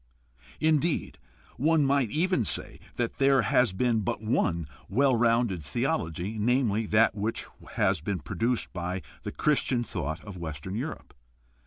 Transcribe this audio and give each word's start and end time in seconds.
Indeed, 0.59 1.19
one 1.57 1.85
might 1.85 2.09
even 2.09 2.43
say 2.43 2.79
that 2.95 3.17
there 3.17 3.35
never 3.35 3.41
has 3.51 3.71
been 3.71 3.99
but 4.01 4.19
one 4.19 4.67
well 4.89 5.15
rounded 5.15 5.61
theology, 5.61 6.39
namely, 6.39 6.87
that 6.87 7.13
which 7.13 7.45
has 7.73 8.01
been 8.01 8.17
produced 8.17 8.73
by 8.73 9.03
the 9.21 9.31
Chris 9.31 9.63
tian 9.63 9.83
thought 9.83 10.23
of 10.25 10.37
Western 10.39 10.73
Europe. 10.73 11.13